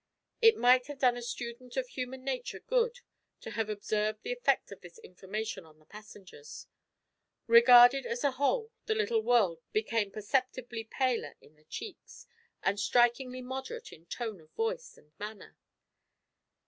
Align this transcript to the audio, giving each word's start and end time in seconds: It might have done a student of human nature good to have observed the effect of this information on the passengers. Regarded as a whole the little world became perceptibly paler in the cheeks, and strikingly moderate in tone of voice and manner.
It 0.41 0.57
might 0.57 0.87
have 0.87 0.97
done 0.97 1.15
a 1.15 1.21
student 1.21 1.77
of 1.77 1.89
human 1.89 2.23
nature 2.23 2.59
good 2.59 3.01
to 3.41 3.51
have 3.51 3.69
observed 3.69 4.23
the 4.23 4.31
effect 4.31 4.71
of 4.71 4.81
this 4.81 4.97
information 4.97 5.63
on 5.63 5.77
the 5.77 5.85
passengers. 5.85 6.65
Regarded 7.45 8.07
as 8.07 8.23
a 8.23 8.31
whole 8.31 8.71
the 8.87 8.95
little 8.95 9.21
world 9.21 9.61
became 9.73 10.09
perceptibly 10.09 10.85
paler 10.85 11.35
in 11.39 11.53
the 11.53 11.65
cheeks, 11.65 12.25
and 12.63 12.79
strikingly 12.79 13.43
moderate 13.43 13.93
in 13.93 14.07
tone 14.07 14.41
of 14.41 14.49
voice 14.53 14.97
and 14.97 15.11
manner. 15.19 15.55